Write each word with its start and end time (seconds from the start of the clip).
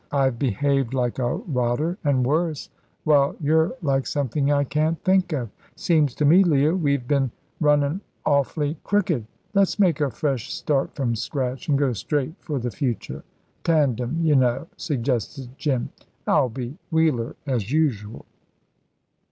I've 0.11 0.39
behaved 0.39 0.95
like 0.95 1.19
a 1.19 1.35
rotter, 1.35 1.95
and 2.03 2.25
worse, 2.25 2.71
while 3.03 3.35
you're 3.39 3.75
like 3.83 4.07
something 4.07 4.51
I 4.51 4.63
can't 4.63 4.99
think 5.03 5.31
of. 5.31 5.51
Seems 5.75 6.15
to 6.15 6.25
me, 6.25 6.43
Leah, 6.43 6.73
we've 6.73 7.07
been 7.07 7.29
runnin' 7.59 8.01
awf'ly 8.25 8.77
crooked. 8.83 9.27
Let's 9.53 9.77
make 9.77 10.01
a 10.01 10.09
fresh 10.09 10.51
start 10.51 10.95
from 10.95 11.15
scratch, 11.15 11.69
and 11.69 11.77
go 11.77 11.93
straight 11.93 12.33
for 12.39 12.57
the 12.57 12.71
future. 12.71 13.21
Tandem, 13.63 14.17
y' 14.23 14.33
know," 14.33 14.65
suggested 14.75 15.51
Jim; 15.55 15.89
"I'll 16.25 16.49
be 16.49 16.79
wheeler, 16.89 17.35
as 17.45 17.71
usual." 17.71 18.25